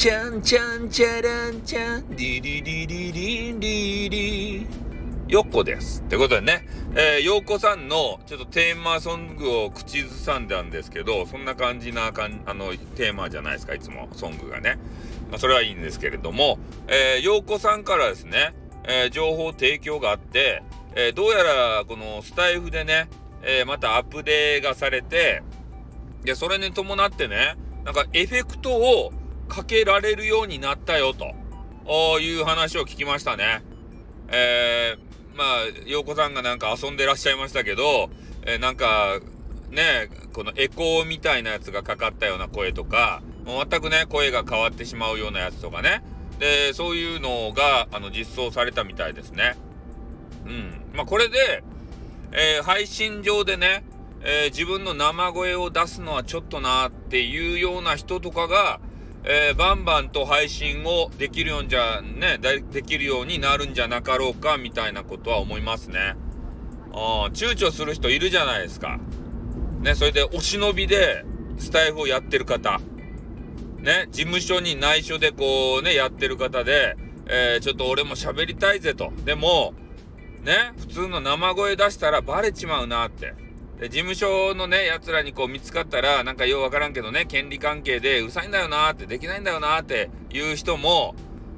[0.00, 4.66] ちゃんちゃんちゃらんちゃん、リリリリリリリ。
[5.28, 6.00] よっこです。
[6.00, 14.78] ってことでね、えー、ようこさんのちょっとテーマソングを口ずさんだんですけど、そんな感じなかん、あの、テーマじゃないですか、いつも、ソングがね。
[15.30, 16.58] まあ、それはいいんですけれども、
[16.88, 18.54] えー、ようこさんからですね、
[18.84, 20.62] えー、情報提供があって、
[20.94, 23.10] えー、どうやらこのスタイフでね、
[23.42, 25.42] えー、またアップデーがされて、
[26.24, 29.12] で、それに伴ってね、なんかエフェクトを
[29.50, 33.62] かけられるようになったよという話を聞きましたね。
[34.28, 35.48] えー、まあ、
[35.86, 38.10] 陽子さんがなんか遊んでらっしゃいましたけど、
[38.46, 39.18] えー、なんか、
[39.70, 46.02] ね、このエコーみたいなやつがかかったような声とか、もう全くね、声が変わってしまうようなやつとかね。
[46.38, 49.56] で、そういうのが、あの、実装されたみたいですね。
[50.46, 50.82] うん。
[50.94, 51.62] まあ、これで、
[52.32, 53.84] えー、配信上でね、
[54.22, 58.80] えー、自分の生声を出すのはちょっとなっていうような人とかが、
[59.24, 66.16] えー、バンバンと配信をできるようじゃねできるようになるんじゃなかろうかみたいなことは思いますね。
[66.92, 68.98] あ躊躇する人いるじゃないですか。
[69.80, 71.24] ね、それでお忍びで
[71.58, 72.80] スタイフをやってる方。
[73.78, 79.12] ね、事務所に内緒でこうね、やってる方で、えー、ちょっと俺も喋りたいぜと。
[79.24, 79.74] でも、
[80.42, 83.34] ね、普通の生声出したらバレちまうなって。
[83.80, 91.14] で、事務所のね、奴らにこう見つかったら、なんかようわからんけどね、権利関係でうるさいんだよなーって、できないんだよなーっていう人も、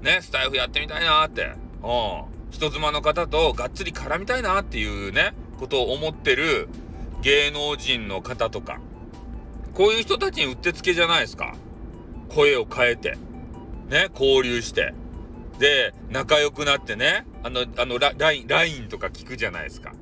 [0.00, 6.68] ね、スタイフやってみたいなーって、うん、人妻の方とがっつり絡みたいなっていうね、ことを思ってる
[7.20, 8.80] 芸能人の方とか、
[9.74, 11.54] こういう人たちにうってつけじゃないですか。
[12.30, 13.18] 声を変えて、
[13.90, 14.94] ね、交流して、
[15.58, 19.92] で、仲良くなってね、あの、あの、ライン、ラインとか聞くじゃないですか。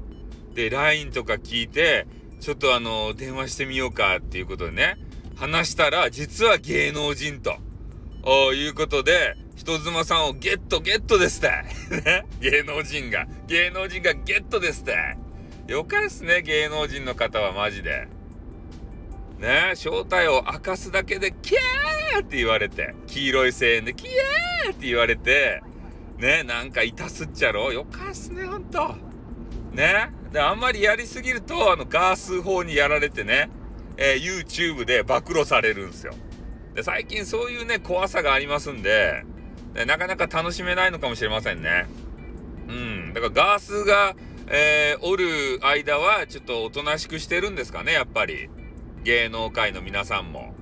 [0.54, 2.06] で、LINE とか聞いて、
[2.40, 4.96] ちょっとあの、電話してみようかっていうことでね、
[5.36, 7.58] 話したら、実は芸能人と、
[8.54, 11.48] いうことで、人妻さんをゲットゲットですって。
[12.02, 12.26] ね。
[12.40, 13.26] 芸能人が。
[13.46, 15.16] 芸能人がゲットですって。
[15.66, 18.08] よかっすね、芸能人の方はマジで。
[19.38, 25.62] ね正体を明かすだけで、キャーって言われて、黄色い声援で、キャーって言われて、
[26.18, 28.94] ねなんかいたすっちゃろよかっすね、ほんと。
[29.72, 30.10] ね。
[30.34, 33.50] で、あんまりやりすぎると、あの、ガース法にやられてね、
[33.96, 36.12] えー、YouTube で暴露されるんですよ。
[36.74, 39.22] で、最近そういうね、怖さがありますんで、
[39.74, 41.86] ね、なかなか楽しめないのかもしれませんね。
[42.66, 43.14] うん。
[43.14, 44.16] だからガースが、
[44.48, 48.50] えー、おる間は、ちょっとおとなしくしてるんですかね、やっぱり。
[49.04, 50.52] 芸能界の皆さんも。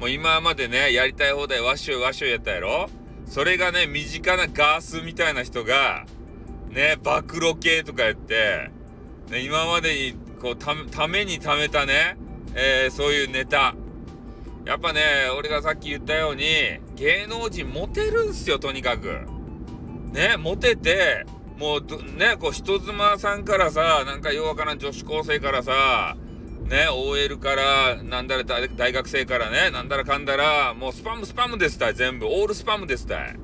[0.00, 2.90] もう今までね、やりたい放題わっしょいわっしょいやったやろ
[3.24, 6.04] それがね、身近なガースみたいな人が、
[6.68, 8.70] ね、暴露系とか言って、
[9.32, 12.16] 今までに、こう、た、ために貯めたね、
[12.54, 13.74] えー、そういうネタ。
[14.64, 15.00] やっぱね、
[15.36, 16.44] 俺がさっき言ったように、
[16.96, 19.20] 芸能人モテるんすよ、とにかく。
[20.12, 21.26] ね、モテて、
[21.58, 21.80] もう、
[22.16, 26.16] ね、こう、人妻さんからさ、なんかようわからん女子高生からさ、
[26.64, 32.26] ね、OL から、なんだら大学生からね、なんだらかんだら、もうスパムスパムですたい、全部。
[32.26, 33.36] オールスパムですたい。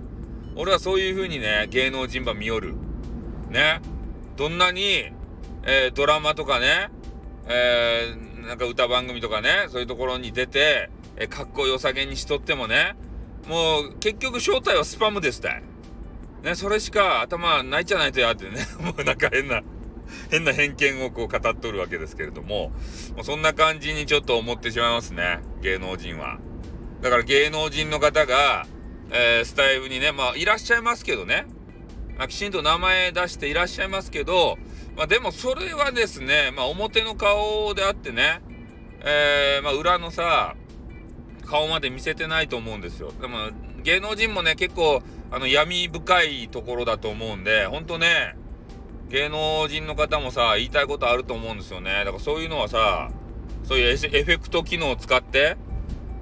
[0.57, 2.75] 俺はそういう風にね、芸能人ば見よる。
[3.51, 3.81] ね。
[4.37, 5.13] どんなに、
[5.65, 6.91] えー、ドラマとかね、
[7.49, 12.97] えー、なんか歌番組とかね、そういうところに出て、えー、かっこよさげにしとってもね、
[13.49, 15.63] もう結局正体はスパムですたい。
[16.43, 19.63] ね、それしか頭ないじゃないとやってね、 もうなんか変な、
[20.31, 22.73] 変な偏見をこう語っとるわけですけれども、
[23.15, 26.39] もうそんな感じにちょっと思ってしまいますね、芸能人は。
[27.03, 28.67] だから芸能人の方が、
[29.11, 31.47] えー、スタイルにね、まあいらっしゃいますけどね、
[32.17, 34.59] まあ、きちんと名前出していらっしゃいますけど、
[34.97, 38.41] まあ、でもそれはですね、まあ、表の顔であってね、
[39.03, 40.57] えー、まあ、裏のさ、
[41.47, 43.13] 顔まで見せてないと思うんですよ。
[43.21, 43.51] でも、
[43.83, 48.37] 芸能人もね、結構、あの、闇深いところだと思うんで、ほんとね、
[49.09, 52.05] 芸能人の方もさ、言いたいことあると思うんですよね。
[52.05, 53.11] だからそういうのはさ、
[53.65, 55.57] そういうエフェクト機能を使って、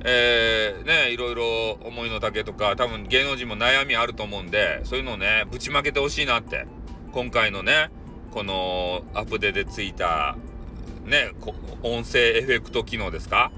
[0.04, 6.66] えー、ね、いろいろ思いの丈とか、多分芸能人も悩みあると思うんで、そういうのをね、ぶちまけてほしいなって。
[7.12, 7.90] 今回のね、
[8.38, 10.36] このアプデでついた、
[11.04, 11.32] ね、
[11.82, 13.50] 音声エフェクト機能ですか？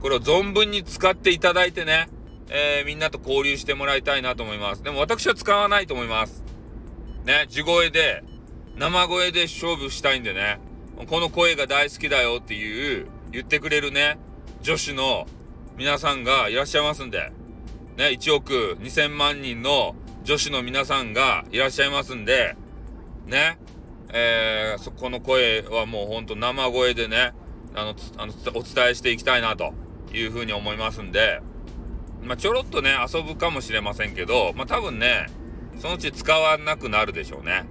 [0.00, 2.08] これを存分に使っていただいてね、
[2.48, 4.84] えー、みんなと交流してもらいたいなと思います。
[4.84, 6.44] でも私は使わないと思います。
[7.24, 8.22] ね、地声で、
[8.76, 10.60] 生声で勝負したいんでね、
[11.08, 14.18] この声が大好きだよっていう、言ってくれるね、
[14.62, 15.26] 女子の
[15.76, 17.32] 皆さんがいらっしゃいますんで、
[17.96, 22.54] ね、1億2000万人の女子の皆さんがいらっしゃいますんで、
[23.26, 23.58] ね、
[24.10, 27.32] えー、そこの声はもうほんと生声でね、
[27.74, 29.74] あの、あの、お伝えしていきたいなと
[30.12, 31.40] いうふうに思いますんで、
[32.22, 35.26] まあ、ちょろっとね、遊ぶかもしれませんけど、まあ、多分ね、
[35.78, 37.66] そのうち使わなくなるでしょうね。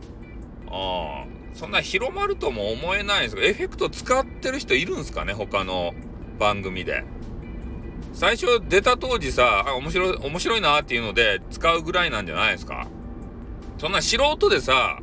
[0.70, 5.94] あそんな広まるとも思えないんですけど、エフェクト使ってる人いるんですかね他の
[6.38, 7.04] 番組で。
[8.14, 12.88] 最初出た当時さ、あ、面白い、面白いなっていうので使うぐらいなんじゃないですか
[13.78, 15.00] そんな素人でさ、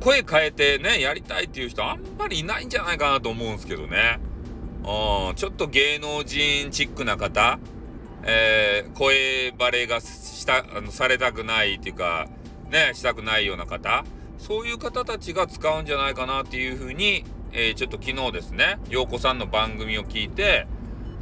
[0.00, 4.18] 声変えてね、やりたいっていう人あんまりいないんじゃないかなと思うんですけどね。
[4.82, 7.58] うん、ちょっと芸能人チックな方、
[8.24, 12.28] えー、声バレがした、あの、されたくないっていうか、
[12.70, 14.04] ね、したくないような方、
[14.38, 20.66] そういう方たちが使うんじゃないかなっていうふうに、えー、ちょっと昨日ですね、陽子さんの番組を聞いて、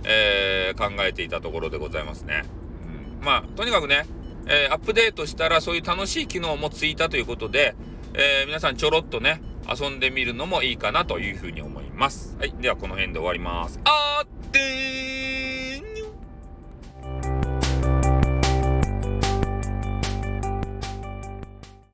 [0.05, 2.45] えー、考えていたところでございますね。
[3.21, 4.07] うん、まあ、とにかくね、
[4.47, 7.75] えー、アップデートしたらそういう楽しい機能もついたということで、
[8.15, 12.37] えー、皆さんちょろっとね、遊んでみるのもいいかなというふうに思います。
[12.39, 12.55] はい。
[12.61, 13.81] ではこの辺で終わります。
[13.85, 15.28] あーってー